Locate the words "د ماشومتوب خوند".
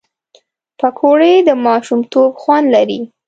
1.47-2.65